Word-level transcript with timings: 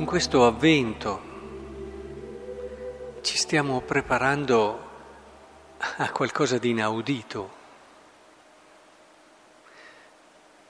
In 0.00 0.06
questo 0.06 0.46
avvento 0.46 1.20
ci 3.20 3.36
stiamo 3.36 3.82
preparando 3.82 4.88
a 5.98 6.10
qualcosa 6.10 6.56
di 6.56 6.70
inaudito. 6.70 7.50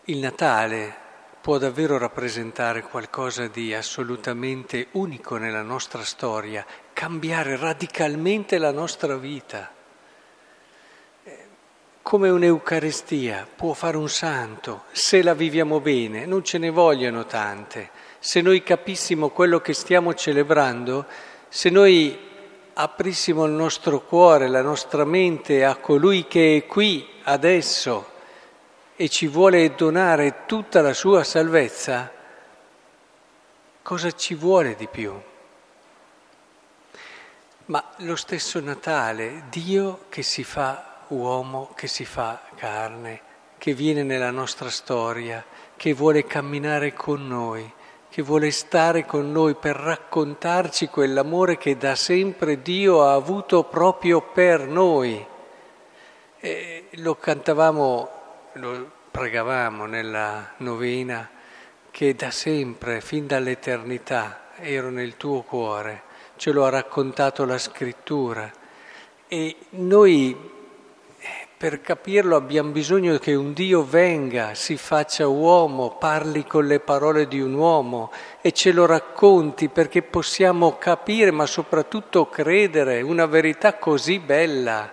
Il 0.07 0.19
Natale 0.19 0.97
può 1.41 1.59
davvero 1.59 1.97
rappresentare 1.97 2.83
qualcosa 2.83 3.47
di 3.47 3.73
assolutamente 3.73 4.89
unico 4.93 5.37
nella 5.37 5.63
nostra 5.63 6.03
storia, 6.03 6.67
cambiare 6.93 7.57
radicalmente 7.57 8.59
la 8.59 8.73
nostra 8.73 9.15
vita. 9.15 9.71
Come 12.11 12.29
un'Eucaristia 12.29 13.47
può 13.55 13.73
fare 13.73 13.97
un 13.97 14.09
santo, 14.09 14.83
se 14.91 15.23
la 15.23 15.33
viviamo 15.33 15.79
bene, 15.79 16.27
non 16.27 16.43
ce 16.43 16.59
ne 16.59 16.69
vogliono 16.69 17.25
tante. 17.25 17.91
Se 18.19 18.41
noi 18.41 18.65
capissimo 18.65 19.29
quello 19.29 19.61
che 19.61 19.73
stiamo 19.75 20.13
celebrando, 20.15 21.07
se 21.49 21.71
noi 21.71 22.19
aprissimo 22.73 23.45
il 23.45 23.53
nostro 23.53 24.01
cuore, 24.01 24.49
la 24.49 24.61
nostra 24.61 25.05
mente 25.05 25.65
a 25.65 25.77
colui 25.77 26.27
che 26.27 26.57
è 26.57 26.67
qui 26.67 27.09
adesso 27.23 28.11
e 28.97 29.09
ci 29.09 29.29
vuole 29.29 29.77
donare 29.77 30.47
tutta 30.47 30.81
la 30.81 30.95
sua 30.95 31.23
salvezza, 31.23 32.11
cosa 33.83 34.11
ci 34.11 34.35
vuole 34.35 34.75
di 34.75 34.89
più? 34.89 35.15
Ma 37.67 37.89
lo 37.99 38.17
stesso 38.17 38.59
Natale, 38.59 39.45
Dio 39.49 40.07
che 40.09 40.23
si 40.23 40.43
fa 40.43 40.90
uomo, 41.11 41.71
che 41.75 41.87
si 41.87 42.05
fa 42.05 42.41
carne, 42.57 43.21
che 43.59 43.75
viene 43.75 44.03
nella 44.03 44.31
nostra 44.31 44.71
storia, 44.71 45.45
che 45.77 45.93
vuole 45.93 46.25
camminare 46.25 46.93
con 46.93 47.27
noi, 47.27 47.71
che 48.09 48.23
vuole 48.23 48.51
stare 48.51 49.05
con 49.07 49.31
noi 49.31 49.55
per 49.55 49.77
raccontarci 49.77 50.89
quell'amore 50.89 51.59
che 51.59 51.77
da 51.77 51.95
sempre 51.95 52.63
Dio 52.63 53.03
ha 53.03 53.15
avuto 53.15 53.65
proprio 53.65 54.21
per 54.23 54.67
noi. 54.67 55.27
E 56.39 56.89
lo 56.93 57.17
cantavamo 57.17 58.19
lo 58.55 58.91
pregavamo 59.11 59.87
nella 59.87 60.55
novena 60.59 61.29
che 61.91 62.15
da 62.15 62.31
sempre, 62.31 63.01
fin 63.01 63.27
dall'eternità, 63.27 64.49
ero 64.57 64.91
nel 64.91 65.17
tuo 65.17 65.43
cuore, 65.43 66.03
ce 66.37 66.53
lo 66.53 66.65
ha 66.65 66.71
raccontato 66.71 67.45
la 67.45 67.59
scrittura 67.59 68.51
e 69.29 69.57
noi 69.71 70.37
per 71.61 71.83
capirlo 71.83 72.37
abbiamo 72.37 72.71
bisogno 72.71 73.19
che 73.19 73.35
un 73.35 73.53
Dio 73.53 73.85
venga, 73.85 74.55
si 74.55 74.79
faccia 74.79 75.27
uomo, 75.27 75.99
parli 75.99 76.47
con 76.47 76.67
le 76.67 76.81
parole 76.81 77.29
di 77.29 77.39
un 77.39 77.53
uomo 77.53 78.11
e 78.41 78.51
ce 78.53 78.73
lo 78.73 78.87
racconti 78.87 79.69
perché 79.69 80.01
possiamo 80.01 80.79
capire 80.79 81.31
ma 81.31 81.45
soprattutto 81.45 82.31
credere 82.31 83.03
una 83.03 83.27
verità 83.27 83.75
così 83.75 84.21
bella 84.21 84.91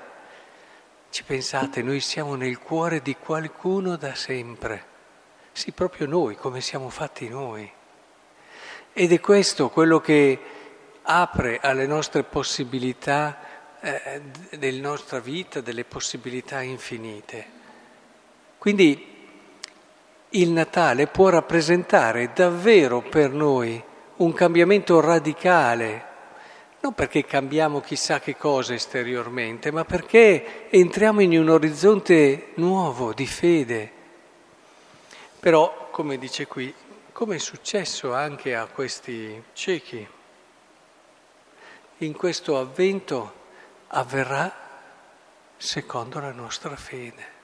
ci 1.09 1.23
pensate, 1.23 1.81
noi 1.81 2.01
siamo 2.01 2.35
nel 2.35 2.59
cuore 2.59 3.01
di 3.01 3.15
qualcuno 3.15 3.95
da 3.95 4.13
sempre. 4.13 4.83
Sì, 5.53 5.71
proprio 5.71 6.05
noi, 6.05 6.35
come 6.35 6.59
siamo 6.59 6.89
fatti 6.89 7.29
noi. 7.29 7.71
Ed 8.91 9.13
è 9.13 9.19
questo 9.21 9.69
quello 9.69 10.01
che 10.01 10.37
apre 11.01 11.59
alle 11.61 11.87
nostre 11.87 12.23
possibilità 12.23 13.46
eh, 13.81 14.21
della 14.57 14.87
nostra 14.87 15.19
vita, 15.19 15.61
delle 15.61 15.83
possibilità 15.83 16.61
infinite. 16.61 17.45
Quindi 18.57 19.15
il 20.29 20.49
Natale 20.49 21.07
può 21.07 21.29
rappresentare 21.29 22.31
davvero 22.33 23.01
per 23.01 23.31
noi 23.31 23.81
un 24.17 24.33
cambiamento 24.33 24.99
radicale 24.99 26.07
non 26.79 26.93
perché 26.93 27.25
cambiamo 27.25 27.81
chissà 27.81 28.19
che 28.19 28.37
cosa 28.37 28.73
esteriormente, 28.73 29.71
ma 29.71 29.83
perché 29.83 30.69
entriamo 30.69 31.21
in 31.21 31.37
un 31.37 31.49
orizzonte 31.49 32.51
nuovo 32.55 33.13
di 33.13 33.25
fede. 33.25 33.91
Però, 35.39 35.89
come 35.91 36.17
dice 36.17 36.45
qui, 36.45 36.73
come 37.11 37.35
è 37.35 37.39
successo 37.39 38.13
anche 38.13 38.55
a 38.55 38.67
questi 38.67 39.43
ciechi, 39.53 40.07
in 41.97 42.13
questo 42.13 42.57
avvento 42.59 43.33
avverrà 43.87 44.53
secondo 45.57 46.19
la 46.19 46.31
nostra 46.31 46.75
fede. 46.75 47.35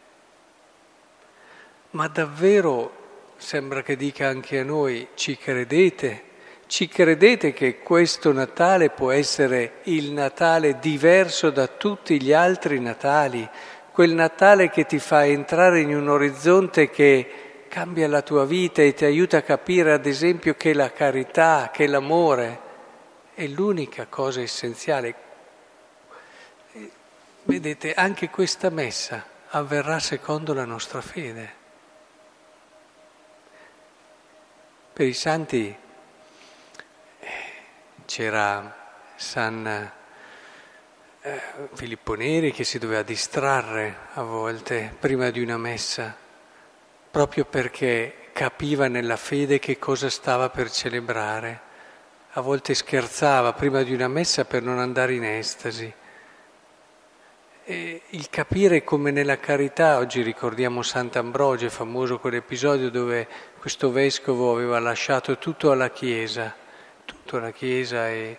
Ma 1.92 2.08
davvero 2.08 3.02
sembra 3.38 3.84
che 3.84 3.96
dica 3.96 4.28
anche 4.28 4.60
a 4.60 4.64
noi, 4.64 5.10
ci 5.16 5.38
credete? 5.38 6.32
Ci 6.66 6.88
credete 6.88 7.54
che 7.54 7.80
questo 7.80 8.32
Natale 8.32 8.90
può 8.90 9.12
essere 9.12 9.82
il 9.84 10.12
Natale 10.12 10.80
diverso 10.80 11.50
da 11.50 11.68
tutti 11.68 12.22
gli 12.22 12.34
altri 12.34 12.80
Natali? 12.80 13.48
Quel 13.92 14.14
Natale 14.14 14.70
che 14.70 14.86
ti 14.86 14.98
fa 14.98 15.26
entrare 15.26 15.82
in 15.82 15.96
un 15.96 16.10
orizzonte 16.10 16.90
che 16.90 17.66
cambia 17.68 18.08
la 18.08 18.22
tua 18.22 18.46
vita 18.46 18.82
e 18.82 18.94
ti 18.94 19.06
aiuta 19.06 19.38
a 19.38 19.42
capire, 19.42 19.94
ad 19.94 20.06
esempio, 20.06 20.56
che 20.56 20.74
la 20.74 20.92
carità, 20.92 21.70
che 21.72 21.86
l'amore 21.86 22.60
è 23.36 23.46
l'unica 23.48 24.08
cosa 24.08 24.42
essenziale. 24.42 25.16
Vedete, 27.44 27.94
anche 27.94 28.30
questa 28.30 28.70
messa 28.70 29.26
avverrà 29.50 30.00
secondo 30.00 30.54
la 30.54 30.66
nostra 30.66 31.02
fede. 31.02 31.62
Per 34.94 35.06
i 35.06 35.14
santi 35.14 35.76
c'era 38.06 38.76
San 39.16 39.92
eh, 41.22 41.42
Filippo 41.74 42.16
Neri 42.16 42.52
che 42.52 42.64
si 42.64 42.80
doveva 42.80 43.04
distrarre 43.04 43.96
a 44.14 44.24
volte 44.24 44.94
prima 45.00 45.30
di 45.30 45.42
una 45.42 45.58
messa, 45.58 46.16
proprio 47.12 47.46
perché 47.46 48.30
capiva 48.34 48.88
nella 48.88 49.18
fede 49.18 49.60
che 49.60 49.78
cosa 49.78 50.10
stava 50.10 50.50
per 50.50 50.72
celebrare. 50.72 51.72
A 52.32 52.42
volte 52.42 52.74
scherzava 52.74 53.54
prima 53.54 53.84
di 53.84 53.94
una 53.94 54.08
messa 54.08 54.44
per 54.46 54.64
non 54.64 54.80
andare 54.80 55.14
in 55.14 55.24
estasi. 55.24 55.94
E 57.66 58.02
il 58.10 58.30
capire 58.30 58.84
come 58.84 59.12
nella 59.12 59.38
carità, 59.38 59.98
oggi 59.98 60.22
ricordiamo 60.22 60.82
Sant'Ambrogio, 60.82 61.70
famoso 61.70 62.20
quell'episodio 62.20 62.90
dove 62.90 63.28
questo 63.60 63.92
vescovo 63.92 64.54
aveva 64.54 64.80
lasciato 64.80 65.38
tutto 65.38 65.72
alla 65.72 65.90
Chiesa 65.90 66.62
tutto 67.06 67.40
la 67.40 67.52
Chiesa, 67.52 68.10
e, 68.10 68.38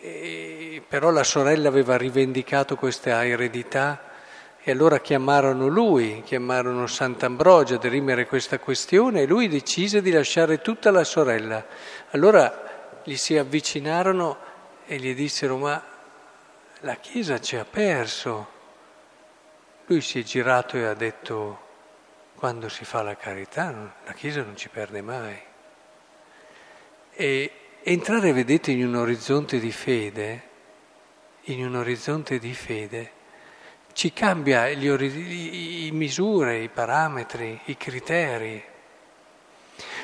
e, 0.00 0.82
però 0.86 1.10
la 1.10 1.24
sorella 1.24 1.68
aveva 1.68 1.96
rivendicato 1.96 2.76
questa 2.76 3.24
eredità 3.24 4.02
e 4.62 4.70
allora 4.70 4.98
chiamarono 4.98 5.68
lui, 5.68 6.22
chiamarono 6.24 6.86
Sant'Ambrogio 6.86 7.74
a 7.74 7.78
dirimere 7.78 8.26
questa 8.26 8.58
questione 8.58 9.22
e 9.22 9.26
lui 9.26 9.48
decise 9.48 10.02
di 10.02 10.10
lasciare 10.10 10.60
tutta 10.60 10.90
la 10.90 11.04
sorella. 11.04 11.64
Allora 12.10 13.00
gli 13.04 13.16
si 13.16 13.36
avvicinarono 13.38 14.38
e 14.86 14.96
gli 14.96 15.14
dissero 15.14 15.56
ma 15.56 15.82
la 16.86 16.94
Chiesa 16.94 17.40
ci 17.40 17.56
ha 17.56 17.64
perso. 17.64 18.54
Lui 19.86 20.00
si 20.00 20.20
è 20.20 20.22
girato 20.22 20.76
e 20.76 20.84
ha 20.84 20.94
detto 20.94 21.64
quando 22.36 22.68
si 22.68 22.84
fa 22.84 23.02
la 23.02 23.16
carità 23.16 23.92
la 24.04 24.12
Chiesa 24.12 24.42
non 24.42 24.56
ci 24.56 24.68
perde 24.68 25.02
mai. 25.02 25.36
E 27.12 27.52
entrare, 27.82 28.32
vedete, 28.32 28.70
in 28.70 28.86
un 28.86 28.94
orizzonte 28.94 29.58
di 29.58 29.72
fede, 29.72 30.42
in 31.44 31.66
un 31.66 31.74
orizzonte 31.74 32.38
di 32.38 32.54
fede, 32.54 33.10
ci 33.92 34.12
cambia 34.12 34.68
gli 34.70 34.88
ori- 34.88 35.90
misure, 35.92 36.58
i 36.58 36.68
parametri, 36.68 37.62
i 37.64 37.76
criteri. 37.76 38.62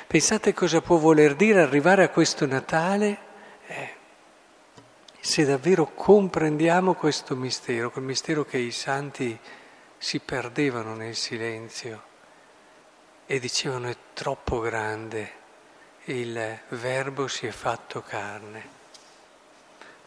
Pensate 0.08 0.52
cosa 0.52 0.80
può 0.80 0.96
voler 0.96 1.36
dire 1.36 1.60
arrivare 1.60 2.02
a 2.02 2.08
questo 2.08 2.44
Natale 2.44 3.30
se 5.24 5.44
davvero 5.44 5.86
comprendiamo 5.94 6.94
questo 6.94 7.36
mistero, 7.36 7.92
quel 7.92 8.04
mistero 8.04 8.44
che 8.44 8.58
i 8.58 8.72
santi 8.72 9.38
si 9.96 10.18
perdevano 10.18 10.96
nel 10.96 11.14
silenzio 11.14 12.02
e 13.24 13.38
dicevano 13.38 13.86
è 13.86 13.96
troppo 14.14 14.58
grande 14.58 15.40
il 16.06 16.58
Verbo 16.70 17.28
si 17.28 17.46
è 17.46 17.52
fatto 17.52 18.02
carne. 18.02 18.80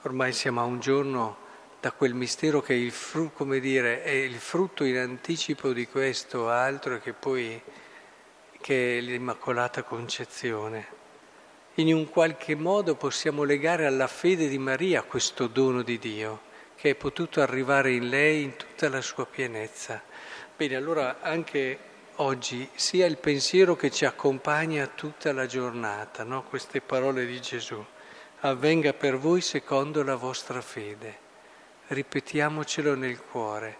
Ormai 0.01 0.33
siamo 0.33 0.59
a 0.59 0.65
un 0.65 0.81
giorno 0.81 1.37
da 1.79 1.93
quel 1.93 2.13
mistero 2.13 2.61
che 2.61 2.73
è 2.73 2.77
il, 2.77 2.91
fru, 2.91 3.31
dire, 3.61 4.03
è 4.03 4.09
il 4.09 4.35
frutto 4.35 4.83
in 4.83 4.97
anticipo 4.97 5.71
di 5.71 5.87
questo 5.87 6.49
altro 6.49 6.99
che 6.99 7.13
poi 7.13 7.61
che 8.59 8.97
è 8.97 9.01
l'Immacolata 9.01 9.83
Concezione. 9.83 11.04
In 11.77 11.93
un 11.93 12.09
qualche 12.09 12.55
modo 12.55 12.95
possiamo 12.95 13.43
legare 13.43 13.85
alla 13.85 14.07
fede 14.07 14.47
di 14.47 14.57
Maria 14.57 15.03
questo 15.03 15.47
dono 15.47 15.81
di 15.81 15.99
Dio 15.99 16.53
che 16.75 16.91
è 16.91 16.95
potuto 16.95 17.41
arrivare 17.41 17.91
in 17.91 18.09
lei 18.09 18.43
in 18.43 18.55
tutta 18.55 18.87
la 18.89 19.01
sua 19.01 19.25
pienezza. 19.25 20.01
Bene, 20.55 20.75
allora 20.75 21.19
anche 21.19 21.77
oggi 22.15 22.69
sia 22.75 23.05
il 23.05 23.17
pensiero 23.17 23.75
che 23.75 23.91
ci 23.91 24.05
accompagna 24.05 24.87
tutta 24.87 25.33
la 25.33 25.47
giornata, 25.47 26.23
no? 26.23 26.43
queste 26.43 26.79
parole 26.79 27.25
di 27.25 27.41
Gesù. 27.41 27.83
Avvenga 28.41 28.93
per 28.93 29.17
voi 29.17 29.41
secondo 29.41 30.03
la 30.03 30.15
vostra 30.15 30.61
fede. 30.61 31.23
Ripetiamocelo 31.87 32.95
nel 32.95 33.19
cuore 33.19 33.77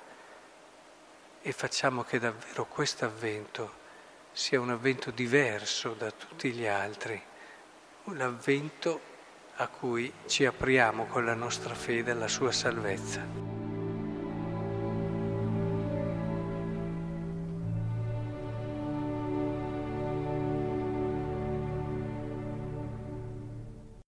e 1.41 1.51
facciamo 1.51 2.03
che 2.03 2.19
davvero 2.19 2.65
questo 2.65 3.05
avvento 3.05 3.83
sia 4.31 4.59
un 4.59 4.71
avvento 4.71 5.11
diverso 5.11 5.93
da 5.97 6.11
tutti 6.11 6.51
gli 6.51 6.65
altri, 6.65 7.21
un 8.05 8.21
avvento 8.21 8.99
a 9.55 9.67
cui 9.67 10.11
ci 10.27 10.45
apriamo 10.45 11.05
con 11.05 11.25
la 11.25 11.33
nostra 11.33 11.73
fede 11.73 12.11
alla 12.11 12.27
sua 12.27 12.51
salvezza. 12.51 13.54